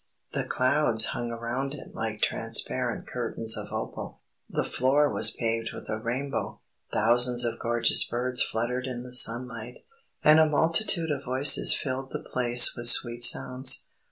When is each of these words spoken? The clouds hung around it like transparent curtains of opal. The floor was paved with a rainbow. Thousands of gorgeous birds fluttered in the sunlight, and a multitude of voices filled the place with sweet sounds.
The 0.33 0.45
clouds 0.45 1.05
hung 1.13 1.29
around 1.29 1.75
it 1.75 1.93
like 1.93 2.21
transparent 2.23 3.05
curtains 3.05 3.55
of 3.55 3.67
opal. 3.71 4.21
The 4.49 4.63
floor 4.65 5.13
was 5.13 5.29
paved 5.29 5.73
with 5.73 5.87
a 5.89 5.99
rainbow. 5.99 6.59
Thousands 6.91 7.45
of 7.45 7.59
gorgeous 7.59 8.03
birds 8.03 8.41
fluttered 8.41 8.87
in 8.87 9.03
the 9.03 9.13
sunlight, 9.13 9.85
and 10.23 10.39
a 10.39 10.49
multitude 10.49 11.11
of 11.11 11.23
voices 11.25 11.75
filled 11.75 12.09
the 12.09 12.19
place 12.23 12.75
with 12.75 12.87
sweet 12.87 13.23
sounds. 13.23 13.85